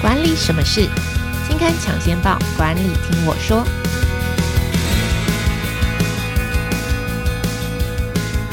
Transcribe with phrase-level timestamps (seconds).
[0.00, 0.88] 管理什么事？
[1.46, 3.62] 金刊抢先报，管理听我说。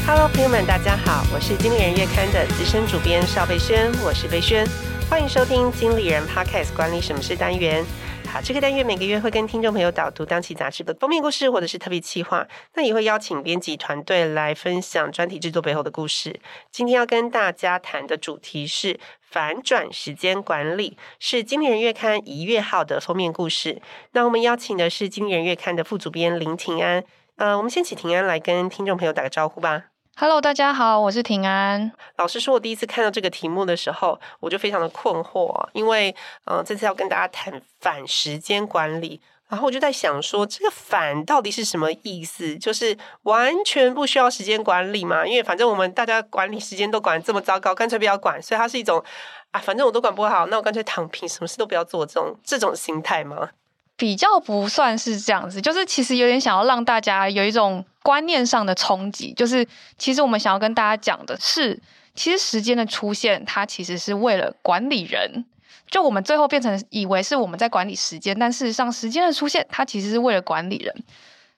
[0.05, 4.67] Hello，朋友们，大家好，我是经理人月刊的资深主编邵贝萱，我是贝萱，
[5.09, 7.85] 欢迎收听经理人 Podcast 管理什么事单元。
[8.29, 12.45] 好，这个单元每个月会跟听众朋友导读当期杂志的封面故事，或者是特别企划。
[12.75, 16.39] 那也会邀请编辑团队来分享专题制作背后的故事。
[16.69, 23.81] 今天要跟大家谈的主题是反转时间管理，是经理人月刊一月号的封面故事。
[24.11, 27.03] 那我们邀请的是经理人月刊的副主编林庭安。
[27.37, 29.85] 呃，我们先请庭安来跟听众朋友打个招呼吧。
[30.19, 31.91] Hello，大家好，我是庭安。
[32.15, 36.09] 老实说，我第一次看到这个题目的时候，我就非常的困惑，因为，
[36.45, 42.57] 嗯、呃，这次要跟大家谈反时间管理，然后我就在想说，这个“反”到底是什么意思？
[42.57, 45.23] 就是完全不需要时间管理嘛？
[45.23, 49.03] 因为反正我们大家管理时间都管这么糟糕，干脆不要管，所以它是一种
[49.51, 53.49] 啊，反正我都管不好，那我干脆躺平，什么事都不要做，这种这种心态吗？
[53.95, 61.77] 比较不算是这样子，就是其实有点想要让大家有一种观念上的冲击，就是其实我们想要跟大家讲的是，
[62.15, 65.43] 其实时间的出现，它其实是为了管理人，
[65.91, 70.95] 就我们最后变成以为是我们在管理时间，但事实上时间的出现，它其实是为了管理人。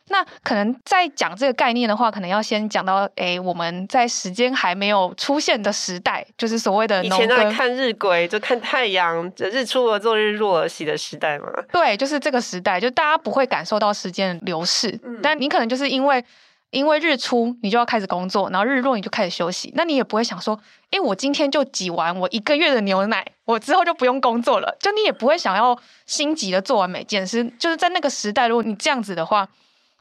[0.10, 11.46] 那可能在讲这个概念的话，可能要先讲到，诶，我们在时间还没有出现的时代，就是所谓的以前在看日晷，就看太阳，日出而作，日落而息的时代嘛。
[11.72, 16.24] 对，就是这个时代，就大家不会感受到时间流逝，嗯、但你可能就是因为
[16.72, 29.48] 因为日出你就要开始工作，然后日落你就开始休息，那你也不会想说，诶，我今天就挤完我一个月的牛奶，我之后就不用工作了，就你也不会想要心急的做完每件事，就是在那个时代，如果你这样子的话。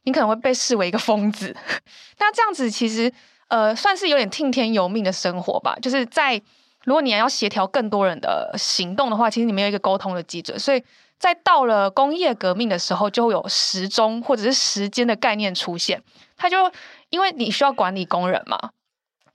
[0.09, 1.55] 你可能会被视为一个疯子，
[2.19, 3.13] 那这样子其实
[3.49, 5.77] 呃算是有点听天由命的生活吧。
[5.83, 6.41] 就是在
[6.85, 10.83] 如果你要协调更多人的行动的话，其实你没有一个沟通的基准，所以
[11.19, 16.03] 在到了工业革命的时候，就会有时钟或者是时间的概念出现。
[16.39, 16.73] 它就
[17.11, 18.71] 因为你需要管理工人嘛。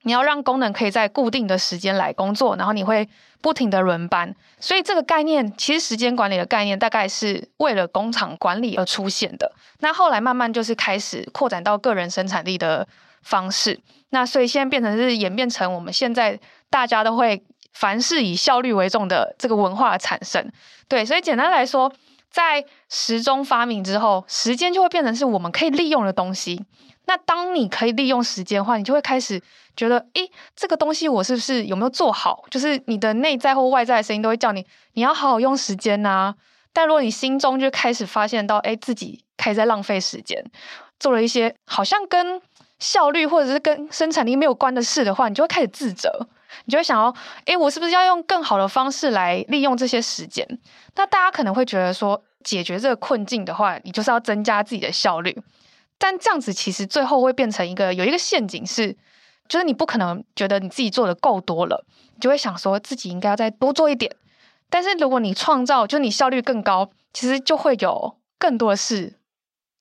[0.06, 3.08] 你要让工人可以在固定的时间来工作，然后你会
[3.44, 9.52] 不停的轮班，所以这个概念其实时间管理的概念大概是为了工厂管理而出现的。
[9.80, 12.88] 那后来慢慢就是开始扩展到个人生产力的
[13.20, 13.78] 方式。
[14.08, 16.40] 那所以现在变成是演变成我们现在
[16.70, 17.44] 大家都会
[17.74, 20.50] 凡事以效率为重的这个文化的产生。
[20.88, 21.92] 对，所以简单来说，
[22.30, 26.64] 在时钟发明之后，时间就会变成是我们可以利用的东西。
[27.06, 29.40] 那当你可以利用时间的话，你就会开始
[29.76, 32.44] 觉得，诶，这个东西我是不是有没有做好？
[32.50, 36.34] 就是你的内在或外在的声音都会叫你，你要好好用时间呐。
[36.72, 40.44] 但如果你心中就开始发现到，诶，自己开始在浪费时间，
[40.98, 42.40] 做了一些好像跟
[42.78, 46.10] 效率或者是跟生产力没有关的事的话，你就会开始自责，
[46.64, 50.46] 你就会想要，诶，我是不是要用更好的方式来利用这些时间？
[50.96, 55.36] 那大家可能会觉得说，解决这个困境的话，你就是要增加自己的效率。
[55.98, 58.96] 但这样子其实最后会变成一个有一个陷阱是，
[59.48, 61.84] 就是你不可能觉得你自己做的够多了，
[62.14, 64.14] 你就会想说自己应该要再多做一点。
[64.68, 69.14] 但是如果你创造，就你效率更高，其实就会有更多的事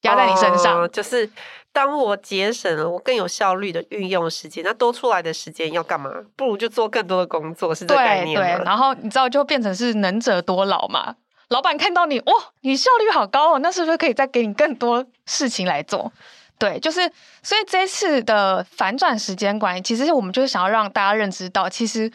[0.02, 0.82] 压在你身上。
[0.82, 1.30] 哦，就是
[1.72, 6.12] 当我节省了，我更有效率的运用时间，那多出来的时间要干嘛？
[6.36, 8.40] 不如就做更多的工作，是这个概念？
[8.40, 11.16] 对对，然后你知道就变成是能者多劳嘛。
[11.54, 16.12] 老板看到你，哇，你效率好高哦，那是不是可以再给你更多事情来做？
[16.58, 17.00] 对，就是，
[17.44, 22.12] 所以这一次的反转时间管理，其实我们就是想要让大家认知到，其实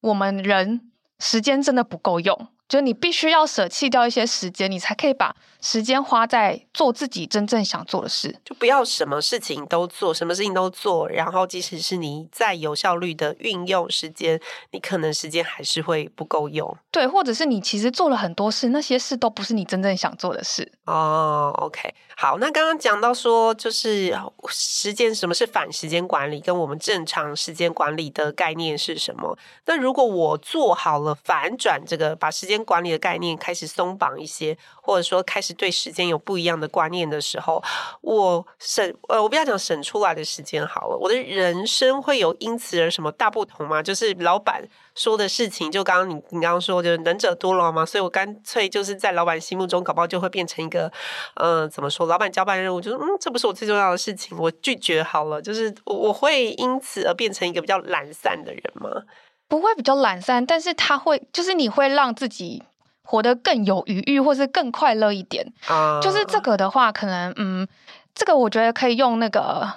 [0.00, 2.48] 我们人时间真的不够用。
[2.68, 8.34] 就你必须要舍弃掉一些时间，你才可以把时间花在做自己真正想做的事。
[8.44, 14.40] 就不要什么事情都做，什么事情都做，然后即使是你再有效率的运用时间，
[14.72, 16.76] 你可能时间还是会不够用。
[16.90, 20.70] 对，或者是你其实做了很多事，那些事都不是你真正想做的事。
[20.86, 29.38] 哦，OK，好，那刚刚讲到说，就是时间什么是反时间管理，跟我们正常时间管理的概念是什么？
[29.66, 37.62] 那如果我做好了反转这个，把时间管理的概念开始松绑一些，或者说开始对时间有不一样的观念的时候，
[38.02, 43.82] 我省呃，我不要讲省出来的时间好了，我的人生会有因此而什么大不同吗？
[43.82, 50.90] 就是老板说的事情，就刚刚你你刚刚说，就是能者多劳嘛，所以我干脆就是在老板心目中，搞不好就会变成一个，
[51.34, 52.06] 嗯、呃，怎么说？
[52.06, 58.90] 老板交办任务，就是嗯，这不是我最重要的事情，我拒绝好了，就是我会因此而变成一个比较懒散的人吗？
[59.48, 62.62] 不会比较懒散，但是他会，就是你会让自己
[63.10, 65.52] 活得更有余裕，或是更快乐一点。
[65.66, 67.66] 啊，就是这个的话，可能嗯，
[68.14, 69.68] 这个我觉得可以用那个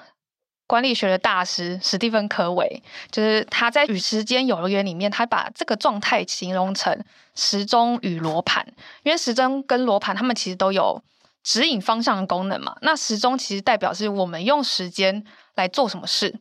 [0.68, 7.04] 管理学的大师史蒂芬·科维，就是他在《与时间有约》里面，他把这个状态形容成
[7.34, 8.64] 时钟与罗盘，
[9.02, 11.02] 因为时针跟罗盘，他们其实都有
[11.42, 12.76] 指引方向的功能嘛。
[12.82, 15.24] 那时钟其实代表是我们用时间
[15.56, 16.40] 来做什么事，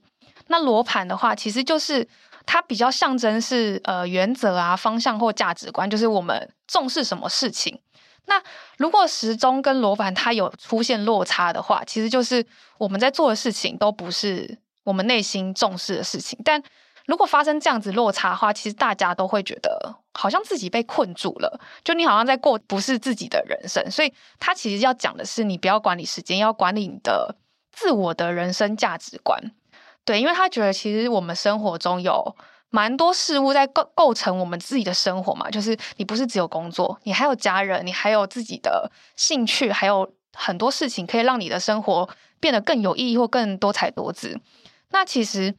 [0.48, 2.06] 那罗盘的话，其实就是
[2.46, 7.80] 它比较象征是呃原则啊、方向或价值观，就是我们重视什么事情。
[8.26, 8.40] 那
[8.76, 12.44] 如果时钟跟罗盘它有出现落差的话，其实就是
[12.78, 16.38] 我们在做的事情都不是我们内心重视的事情。
[16.44, 16.62] 但
[17.06, 23.90] 如果发生这样子落差的话，其实大家都会觉得好像自己被困住了，就你好像在过不是自己的人生。
[23.90, 27.34] 所以他其实要讲的是，你不要管理时间，要管理你的
[27.72, 29.50] 自我的人生价值观。
[30.04, 32.36] 对，因为他觉得其实我们生活中有。
[32.74, 42.08] 蛮多事物在构构成我们自己的生活嘛，就是你不是只有工作，你还有家人，你还有自己的兴趣，还有很多事情可以让你的生活
[42.40, 44.40] 变得更有意义或更多彩多姿。
[44.88, 45.54] 那其实，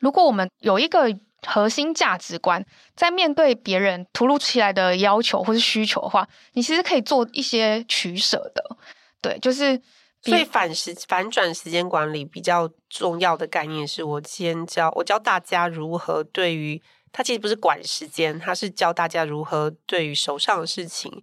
[0.00, 1.16] 如果我们有一个
[1.46, 2.66] 核心价值观，
[2.96, 8.76] 在面对别人突如其来的要求或是需求的话，你其实可以做一些取舍的。
[9.22, 9.80] 对，就是。
[10.24, 16.82] 所以反时反转时间管理比较重要的概念是，我先教我教大家如何对于
[17.12, 21.22] 它其实不是管时间，它是教大家如何对于手上的事情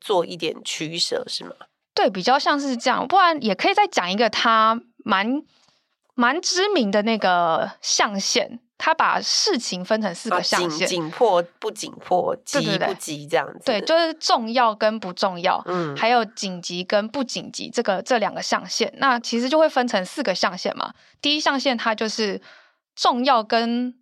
[0.00, 1.52] 做一点取舍，是吗？
[1.94, 5.42] 对，比较像是这样，不然也可以再讲一个它蛮
[6.14, 8.60] 蛮知名的那个象限。
[8.84, 13.60] 他把事情分成四个象限：紧迫不紧迫，急不急，这样子。
[13.64, 20.92] 对，就是重要跟不重要，嗯，还有紧急跟不紧急，这个这两个象限，那其实就会分成四个象限嘛。
[21.20, 22.42] 第一象限它就是
[22.96, 23.94] 重要跟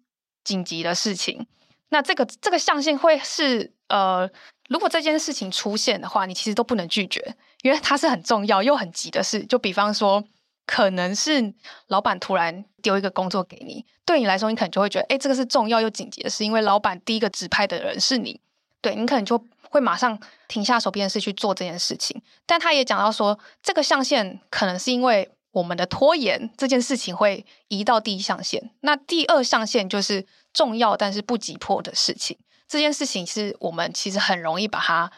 [0.43, 1.47] 紧急的事情，
[1.91, 4.27] 那这个这个象限会是呃，
[4.71, 9.45] 如果这件事情出现的话，你其实都不能拒绝，因为它是很重要又很急的事。
[9.45, 10.25] 就比方说。
[10.67, 11.53] 可能是
[11.89, 18.41] 老板突然丢一个工作给你，对你来说，你可能就会觉得，哎，这个是重要又紧急的事，因为老板第一个指派的人是你，
[18.81, 22.23] 对，你可能就会马上停下手边的事去做这件事情。
[22.47, 28.71] 但他也讲到说，这个象限可能是因为我们的拖延，这件事情会移到第一象限。
[28.81, 35.11] 那第二象限就是重要但是不急迫的事情，这件事情是我们其实很容易把它。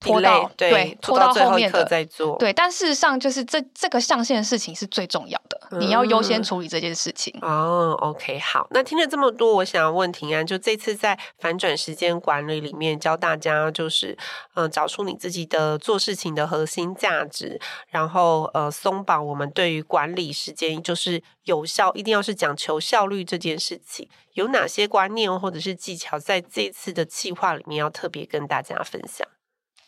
[0.00, 2.36] 拖到对，对，拖到后面的再做。
[2.38, 7.36] 对，但事实上就是这这个上线的事情是最重要的，嗯、你要优先处理这件事情。
[7.42, 8.66] 哦，OK，好。
[8.70, 14.12] 那听了这么多，我想要问庭安，就这次在反转时间管理里面教大家，就是
[14.54, 29.26] 嗯、呃，找出你自己的做事情的核心价值，然后呃，松绑我们对于管理时间就是有效，一定要是讲求效率这件事情，有哪些观念或者是技巧，在这次的计划里面要特别跟大家分享？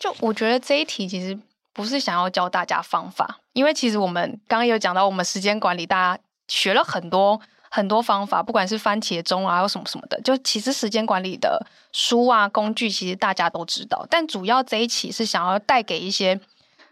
[0.01, 1.39] 就我觉得这一题其实
[1.73, 7.39] 不是想要教大家方法，因为其实我们刚刚有讲到，我们时间管理大家学了很多
[7.71, 14.07] 很多方法，不管是番茄钟啊，或什么什么的，就其实时间管理的书啊工具，其实大家都知道。
[14.11, 16.41] 但主要这一期是想要带给一些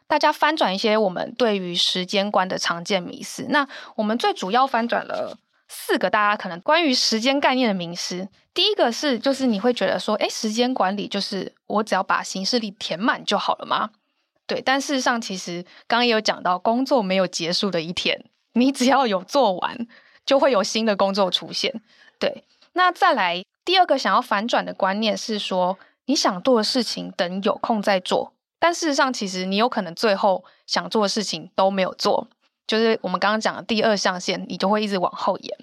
[0.06, 3.46] 大家翻转一些我们对于时间观的常见迷思。
[3.48, 3.66] 那
[3.96, 5.36] 我们最主要翻转了。
[5.68, 13.90] 四个大家可能关于时间概念的迷思，第一个是就是你会觉得说，诶，时间管理就是我只要把行事历填满就好了吗？
[14.46, 18.24] 对，但事实上其实刚刚也有讲到，工作没有结束的一天，
[18.54, 19.86] 你只要有做完，
[20.24, 21.82] 就会有新的工作出现。
[22.18, 32.26] 对，那再来第二个想要反转的观念是说，你想做的事情等有空再做，但事实上其实你有可能最后想做的事情都没有做。
[32.68, 35.58] 就是我们刚刚讲的第二象限，你就会一直往后延。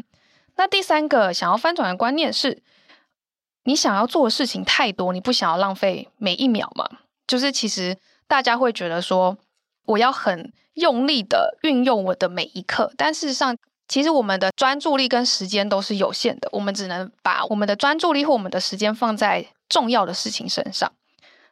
[0.57, 2.61] 那第三个想要翻转的观念是，
[3.63, 6.89] 你想要做的事情太多，你不想要浪费每一秒嘛？
[7.27, 7.97] 就是其实
[8.27, 9.37] 大家会觉得说，
[9.85, 13.55] 我要很用力的运用我的每一刻，但事实上，
[13.87, 20.91] 其实我们的专注力跟时间都是有限的，我们只能把我们的专注力或我们的时间放在重要的事情身上。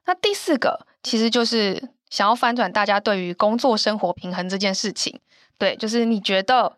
[0.06, 5.20] 那第四个其实就是想要翻转大家对于工作生活平衡这件事情。
[5.58, 6.78] 对，就是你觉得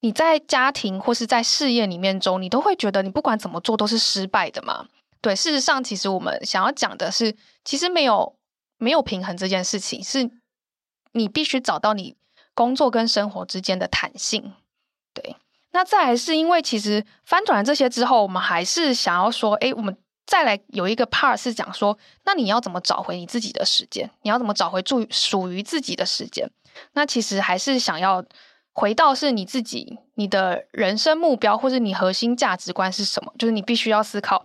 [0.00, 4.86] 你在家庭或是在事业里面中，你都会觉得你不管怎么做都是失败的吗？
[5.20, 8.36] 对，事实上，其实我们想要讲的是，其实没有
[8.78, 10.30] 没有平衡这件事情，是
[11.12, 12.16] 你必须找到你
[12.54, 14.52] 工作跟生活之间的弹性。
[15.14, 15.36] 对，
[15.72, 19.96] 那再来是因为其实翻转了这些之后，我们还是想要说，诶，我们
[20.26, 24.10] 再来有一个 part 是讲说，那你要怎么找回你自己的时间？
[24.22, 26.50] 你要怎么找回住属于自己的时间？
[26.94, 28.24] 那其实还是想要
[28.72, 33.32] 回到是你自己，你的人生目标或者你核心价值观是什么？
[33.38, 34.44] 就是你必须要思考，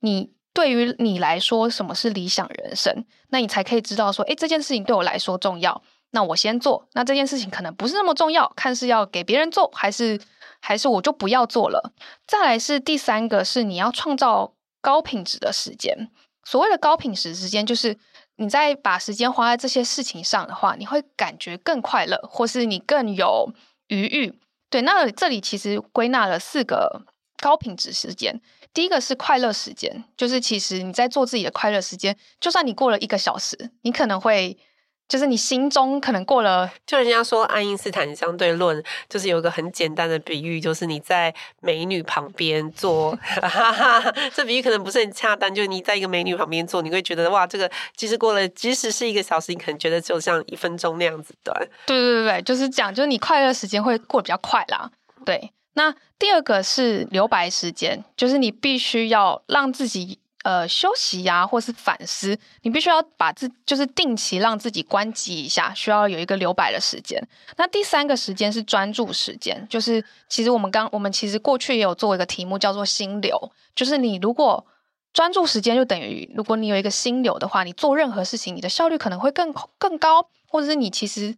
[0.00, 6.88] 你对于你来说什么是理想人生，那你才可以知道说，诶，这件事情对我来说重要，那我先做。
[6.92, 10.18] 那这件事情可能不是那么重要，看是要给别人做，还是
[10.60, 11.92] 还是我就不要做了。
[12.26, 14.54] 再来是第三个，是你要创造
[14.86, 16.08] 高品质的时间。
[16.44, 17.98] 所谓的高品质时间，就是
[18.36, 23.52] 你在把时间花在这些事情上的话，你会感觉更快乐，或是你更有
[23.88, 24.38] 余裕。
[24.70, 27.02] 对，那这里其实归纳了四个
[27.38, 28.40] 高品质时间。
[28.72, 34.56] 第一个是快乐时间，就是其实你在做自己的快乐时间，就算你过了一个小时，你可能会，
[35.08, 43.16] 就是你心中可能过了，就人家说爱因斯坦相对论，就是有一个很简单的比喻，就是你在美女旁边坐，
[44.34, 51.56] 这比喻可能不是很恰当，就是你在一个美女旁边坐，你会觉得哇，这个即使过了，即使是一个小时，你可能觉得就像一分钟那样子短。
[51.86, 54.90] 对对对对，就是讲，就是你快乐时间会过得比较快啦，
[55.24, 55.52] 对。
[55.74, 67.20] 那第二个是留白时间，就是你必须要让自己呃休息呀、或是反思，你必须要把自就是定期让自己关机一下，需要有一个留白的时间。
[67.56, 74.64] 那第三个时间是专注时间，就是其实我们刚我们其实过去也有做一个题目叫做心流，就是你如果
[75.12, 81.36] 专注时间就等于如果你有一个心流的话，你做任何事情你的效率可能会更更高，或者是你其实。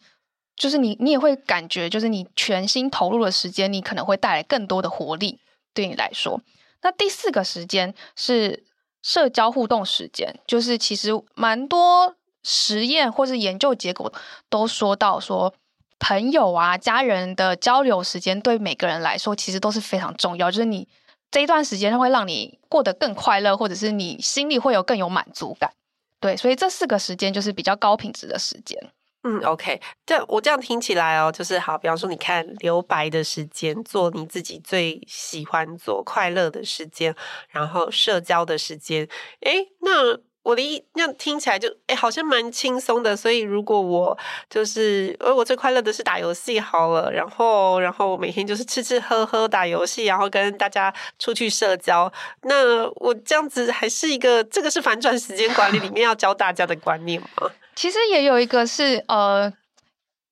[0.60, 5.38] 就是你，你也会感觉，就是你全心投入的时间，你可能会带来更多的活力，
[5.72, 6.40] 对你来说。
[6.82, 8.64] 那第四个时间是
[9.02, 14.12] 社交互动时间，就是其实蛮多实验或是研究结果
[14.48, 15.54] 都说到说，
[15.98, 20.50] 朋友啊、家人的交流时间对每个人来说其实都是非常重要。
[20.50, 20.86] 就是你
[21.30, 25.72] 这一段时间它会让你过得更快乐，或者是你心里会有更有满足感。
[26.20, 28.90] 对，所以这四个时间就是比较高品质的时间。
[29.24, 31.76] 嗯，OK，这我这样听起来哦，就是好。
[31.76, 37.14] 比方说，你看留白的时间，做你自己最喜欢做快乐的时间，
[37.50, 39.08] 然后社交的时间，
[39.40, 43.16] 诶，那我的一那样听起来就诶，好像蛮轻松的。
[43.16, 44.16] 所以如果我
[44.48, 52.10] 就是，呃，我最快乐的是打游戏好了，然后然后每天就是吃吃喝喝打游戏，然后跟大家出去社交，
[52.42, 57.50] 那我这样子还是一个，这个是反转时间管理里面要教大家的观念吗？
[57.78, 59.52] 其实也有一个是呃，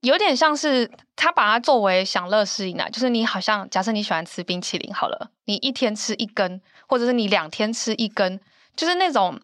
[0.01, 8.41] 有点像是他把它作为享乐适应啊，就是你好像假设你喜欢吃冰淇淋好了，你一天吃一根，或者是你两天吃一根，
[8.75, 9.41] 就是那种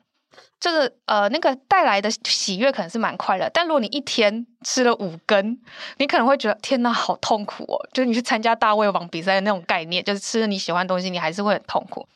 [0.59, 5.61] 就是呃那个带来的喜悦可能是蛮快乐，但如果你一天吃了五根，
[5.99, 7.79] 你可能会觉得天哪，好痛苦哦！
[7.93, 12.09] 就是你去参加大胃王比赛的那种概念，就是吃了你喜欢的东西，你还是会很痛苦。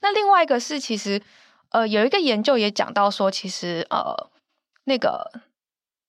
[0.00, 1.20] 那另外一个是其实
[1.68, 4.30] 呃有一个研究也讲到说，其实呃。
[4.84, 5.42] 那个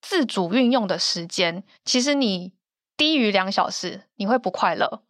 [0.01, 2.53] 自主运用的时间，其实你
[2.98, 5.04] 低于两小时，你会不快乐。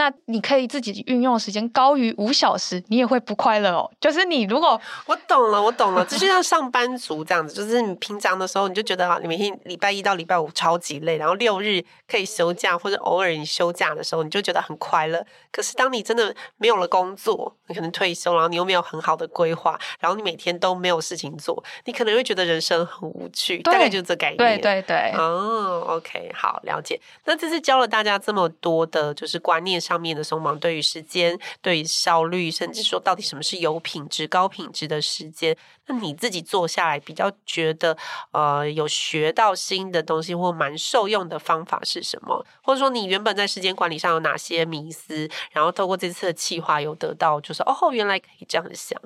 [0.00, 3.90] 那你可以自己运用的时间高于五小时，你也会不快乐哦。
[4.00, 15.22] 就是你如果 我懂了，我懂了，这就像上班族这样子，就是你平常的时候你就觉得啊，你每天礼拜一到礼拜五超级累，然后六日可以休假，或者偶尔你休假的时候，你就觉得很快乐。
[15.52, 23.58] 可是当你真的没有了工作，你可能退休，然后你又没有很好的规划，然后你每天都没有事情做，你可能会觉得人生很无趣。
[23.58, 24.38] 大概就是这概念。
[24.38, 25.12] 对对对。
[25.14, 26.98] 哦，OK，好，了解。
[27.26, 29.89] 那这次教了大家这么多的，就是观念上。
[29.90, 35.56] 上面的松绑，对于时间、对于效率，甚至说到底什么是有品质、高品质的时间，
[35.86, 37.96] 那你自己做下来比较觉得
[38.30, 42.46] 呃有学到新的东西或蛮受用的方法是什么？
[42.62, 48.96] 或者说你原本在时间管理上有哪些迷思，然后透过这次的企划有得到，就是哦，原来可以这样想。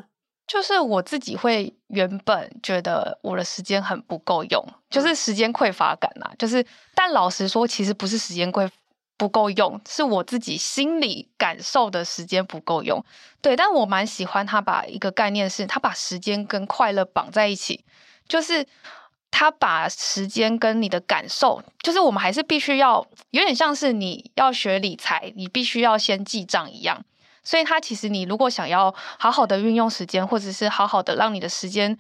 [0.46, 6.30] 就是我自己会原本觉得我的时间很不够用，就是时间匮乏感啊。
[6.38, 6.62] 就是
[6.94, 8.68] 但老实说，其实不是时间匮。
[9.16, 13.04] 不够用，是我自己心里感受的时间不够用。
[13.40, 17.84] 对，但我蛮喜欢他把一个概念是，他把时间跟快乐绑在一起，
[18.26, 18.66] 就是
[19.30, 27.04] 他把时间跟你的感受，就是我们还是必须要有点像是你要学理财，你必须要先记账一样。
[27.46, 31.96] 所以，他其实你如果想要好好的运用时间，或者是好好的让你的时间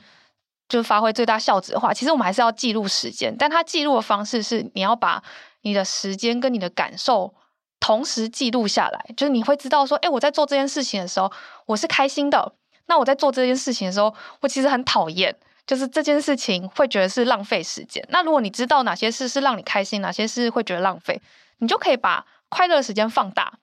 [0.70, 3.36] 就发挥最大效值的话，其实我们还是要记录时间。
[3.36, 5.22] 但他记录的方式是，你要把
[5.64, 7.34] 你的时间跟你的感受
[7.80, 11.30] 同时记录下来，就是你会知道说，哎，我在做这件事情的时候，
[11.66, 12.54] 我是开心的。
[12.86, 15.34] 那我在做这件事情的时候，我其实很讨厌，
[15.66, 18.06] 就是这件事情会觉得是浪费时间。
[18.10, 21.20] 那如果你知道哪些事是让你开心，哪些事会觉得浪费，
[21.58, 23.54] 你就可以把快乐的时间放大，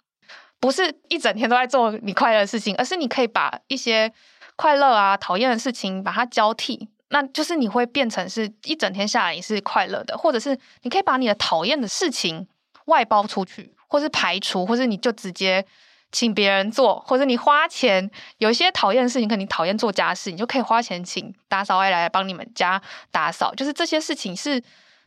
[0.60, 4.12] 不是一整天都在做你快乐的事情，而是你可以把一些
[4.56, 6.90] 快乐啊、讨厌的事情把它交替。
[7.12, 12.48] 那就是你会变成是一整天下来你是快乐的，或者是你可以把你的讨厌的事情
[12.86, 15.66] 外包出去，或是排除，或是你就直接
[16.12, 18.10] 请别人做，或者你花钱。
[18.38, 23.54] 有一些讨厌的事情，可能你讨厌做家事，你就可以花钱请打扫阿姨来帮你们家打扫。
[23.56, 24.62] 就是这些事情是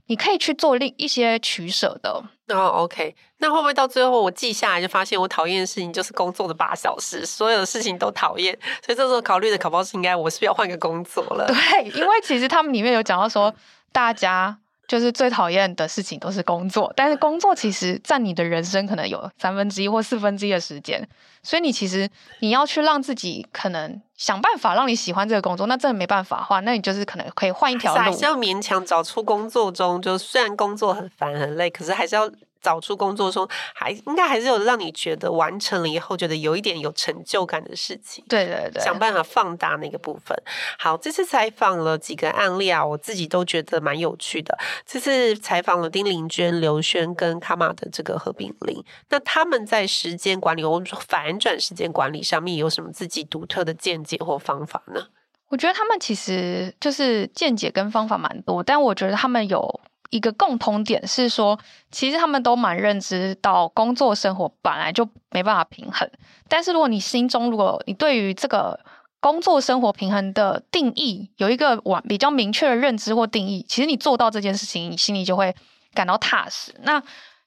[0.07, 2.23] 你可以去做另一些取舍的。
[2.49, 8.53] 哦，OK，那会不会到最后我记下来就发现我讨厌的事情就是工作的八小时，所有的事情都讨厌，
[8.85, 11.47] 所以这时候考虑的考包是应该我是不是要换个工作了？
[11.47, 13.55] 对，因为其实他们里面有讲到说，
[13.93, 21.07] 大家就是最讨厌的事情都是工作，但是工作其实占你的人生可能有三分之一或四分之一的时间，
[21.43, 22.09] 所以你其实
[22.41, 32.31] 你要去让自己可能想办法让你喜欢这个工作，那真的没办法的话，那你就是可能可以换一条路，还是要勉强找出工作中，就虽然工作很烦很累，可是还是要。
[32.65, 40.35] 找出工作中还应该还是有让你觉得完成了以后觉得有一点有成就感的事情，对对对，想办法放大那个部分。
[40.79, 44.57] 好，这次采访了几个案例啊，我自己都觉得蛮有趣的。
[44.87, 55.09] 这次采访了丁玲娟、刘轩跟卡玛的这个何炳林，那他们在时间管理，我们说反转时间管理上面有什么自己独特的见解或方法呢？
[55.51, 59.81] 我觉得他们其实就是见解跟方法蛮多，但我觉得他们有。
[60.15, 61.59] 一个共通点是说，
[61.91, 66.09] 其实他们都蛮认知到工作生活本来就没办法平衡。
[66.49, 68.79] 但是如果你心中，如果你对于这个
[69.19, 75.53] 工作生活平衡的定义有一个完比较明确的认知或定义，其实你做到这件事情，你心里就会
[75.93, 76.73] 感到踏实。
[76.83, 77.03] 那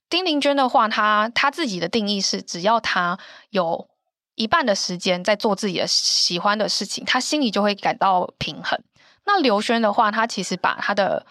[0.10, 3.18] 丁玲娟的话，她她自己的定义是，只要她
[3.52, 3.88] 有
[4.36, 8.78] 一半的时间在做自己的喜欢的事情，她心里就会感到平衡。
[9.26, 11.26] 那刘轩的话，他其实把他的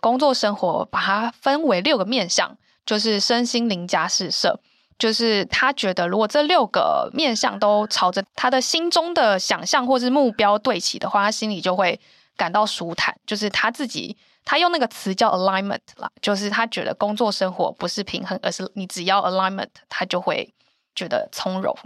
[0.00, 4.58] 工作生活把它分为六个面向，就是身心灵家事摄，
[4.98, 11.98] 就是他觉得如果这六个面向都朝着他的心中的想象或是目标对齐的话，他心里就会
[12.36, 13.16] 感到舒坦。
[13.26, 20.54] 就是他自己，他用那个词叫 alignment 啦，就是他觉得工作生活不是平衡，而是你只要 alignment，他就会
[20.94, 21.76] 觉得从容。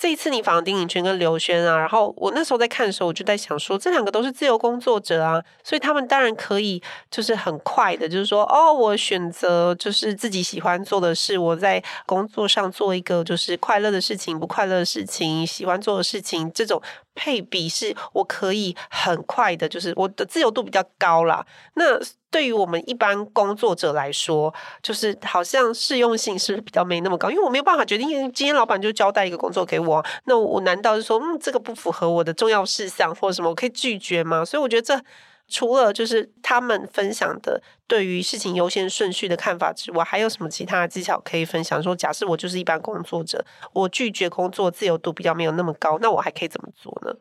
[0.00, 16.80] 这一次你访丁颖泉跟刘轩啊，然后我那时候在看的时候，我就在想说，这两个都是自由工作者啊，所以他们当然可以就是很快的，就是说，哦，我选择就是自己喜欢做的事，我在工作上做一个就是快乐的事情，不快乐的事情，喜欢做的事情，这种。
[17.20, 21.44] 配比是我可以很快的，就是我的自由度比较高啦。
[21.74, 22.00] 那
[22.30, 27.30] 对于我们一般工作者来说，就是好像适用性是比较没那么高？
[27.30, 34.42] 因为我没有办法决定，因为今天老板就交代一个工作给我，那我难道是说，嗯，这个不符合我的重要事项或者什么，我可以拒绝吗？
[34.42, 35.04] 所以我觉得这。
[35.50, 41.82] 除了就是他们分享的对于事情优先顺序的看法之外，还有什么其他的技巧可以分享？
[41.82, 47.12] 说，假设我就是一般工作者，我拒绝工作自由度比较没有那么高，那我还可以怎么做呢？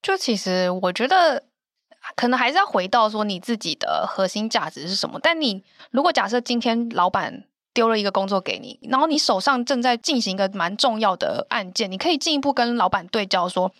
[0.00, 1.42] 就其实我觉得，
[2.14, 5.18] 可能还是要回到说你自己的核心价值是什么。
[5.22, 13.72] 但你如果假设今天老板丢了一个工作给你，然后你手上正在进行一个蛮重要的案件，你可以进一步跟老板对焦说。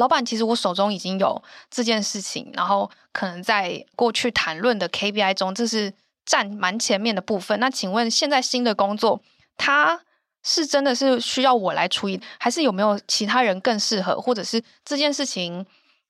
[0.00, 5.92] 老板，其实我手中已经有这件事情，然后可能在过去谈论的 KPI 中，这是
[6.24, 7.60] 占蛮前面的部分。
[7.60, 9.20] 那请问，现在新的工作，
[9.58, 10.00] 它
[10.42, 14.18] 是真的是需要我来处理，还是有没有其他人更适合？
[14.18, 15.66] 或者是这件事情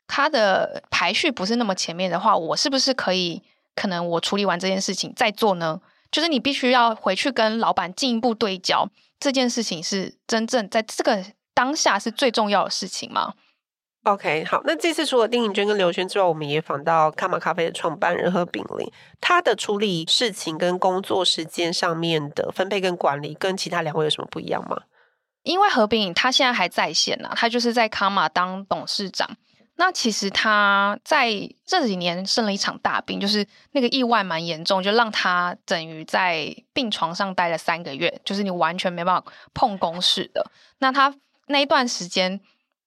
[0.06, 3.42] 它的排序不是那么前面的话，我是不是可以
[3.74, 5.80] 可能我处理完这件事情再做呢？
[6.12, 11.24] 就是你必须要回去跟老板进一步对焦，这件事情是真正在这个
[11.54, 13.34] 当下是最重要的事情吗
[14.02, 24.78] ？OK，好，那这次除了丁玲娟跟刘轩之外，我们也访到卡玛咖啡的创办人何炳林，他的处理事情跟工作时间上面的分配跟管理，跟其他两位有什么不一样吗？
[25.42, 29.36] 因为何炳霖他现在还在线呢、他就是在卡玛当董事长。
[29.76, 31.30] 那其实他在
[31.66, 40.50] 这几年生了一场大病，就是那个意外蛮严重，就让他等于在病床上待了三个月，就是你完全没办法碰公事的。
[40.78, 41.14] 那他
[41.48, 42.40] 那一段时间。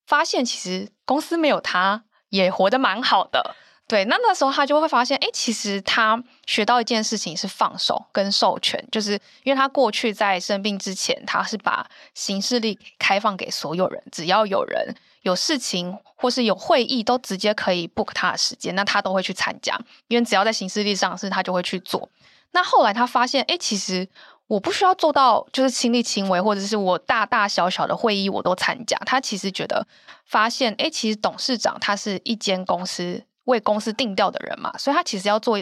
[0.06, 3.56] 发现其实公司没有他也活得蛮好的，
[3.88, 4.06] 对。
[4.06, 9.13] 那那时候他就会发现，哎，其实他学到一件事情是放手跟授权，就是
[9.44, 22.10] 因为他过去在生病之前，他是把行事历开放给所有人，只要有人有事情或是有会议，都直接可以 book 他的时间，那他都会去参加，因为只要在行事历上是他就会去做。
[22.52, 24.08] 那后来他发现，哎，其实。
[24.47, 28.97] 我不需要做到就是亲力亲为，或者是我大大小小的会议我都参加。
[29.06, 29.88] 他其实觉得
[30.25, 35.58] 发现，哎，其实董事长他是一间公司为公司定调的人嘛，所以他其实要做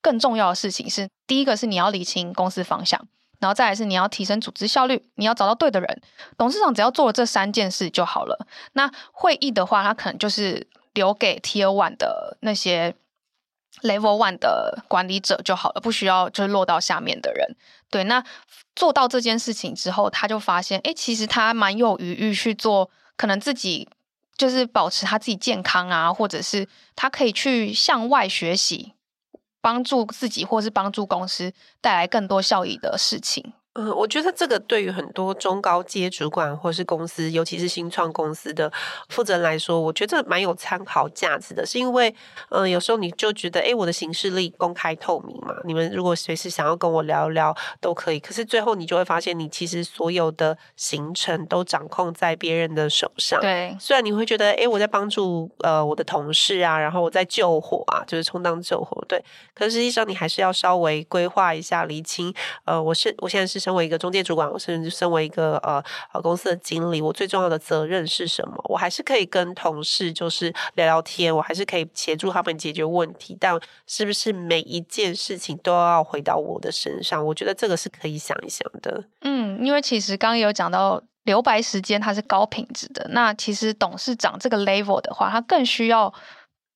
[0.00, 3.00] 更重要的事情是：第一个是你要理清公司方向，
[3.38, 6.02] 然后再来是你要提升组织效率，你要找到对的人。
[6.36, 8.46] 董事长只要做了这三件事就好了。
[8.72, 12.94] 那会议的话，他可能就是留给 Tier One 的那些。
[13.82, 17.56] Level One 的管理者就好了，不需要就是落到下面的人。
[17.90, 18.24] 对，那
[18.74, 23.88] 做到这件事情之后，他就发现，哎，其实他蛮有余裕去做，可能自己
[24.36, 28.94] 就是保持他自己健康啊，或者是他可以去向外学习，
[29.60, 33.52] 帮助自己或是帮助公司带来更多效益的事情。
[33.74, 38.72] 嗯，我觉得这个对于很多中高阶主管或是公司，尤其是新创公司的
[39.08, 41.66] 负责人来说，我觉得蛮有参考价值的。
[41.66, 42.14] 是因为，
[42.50, 48.20] 嗯，有时候你就觉得，哎，我的行事力公开透明嘛，你们如果随时想要跟我聊一聊都可以。
[48.20, 53.40] 可是最后你就会发现，你其实所有的行程都掌控在别人的手上。
[53.40, 59.20] 对，虽然你会觉得，哎，我在帮助呃我的同事啊，然后我在救火啊，就是充当救火，对。
[59.52, 62.32] 可是实际上你还是要稍微规划一下，厘清，
[62.66, 63.63] 呃，我是我现在是。
[63.64, 68.54] 身为一个中介主管，我甚至身为一个呃呃公司的经理，我最重要的责任是什么？
[68.68, 77.24] 我还是可以跟同事就是聊聊天，我还是可以协助他们解决问题，但是不是每一件事情都要回到我的身上？
[77.24, 79.02] 我觉得这个是可以想一想的。
[79.22, 83.06] 嗯，因为其实刚刚有讲到留白时间，它是高品质的。
[83.12, 86.12] 那其实董事长这个 level 的话，他更需要。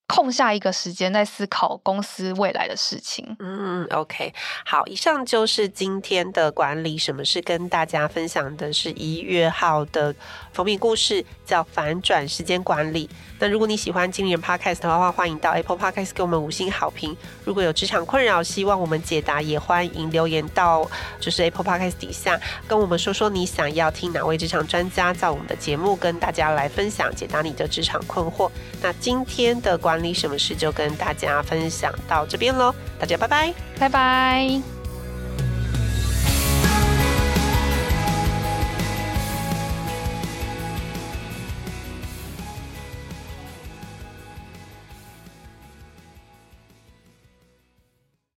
[0.08, 3.36] 空下一个时间在思考公司未来的事情。
[3.38, 4.32] 嗯，OK，
[4.64, 10.14] 好，以上就是今天的管理什么是，跟大家分享的是一月号的
[10.52, 13.08] 封面故事，叫反转时间管理。
[13.38, 17.16] 那如果你喜欢经理人 Podcast 的话，欢迎到 Apple Podcast 给我们五星好评。
[17.44, 20.90] 如果有职场困扰，希望我们解答，也欢迎留言到
[21.20, 28.50] 就是 Apple Podcast 底下，跟我们说说你想要听哪位职场专家在我们的节目跟大家来分享解答你的职场困惑。
[28.80, 34.77] 那今天的管你什么事就跟大家分享到这边喽，大家拜拜，拜拜。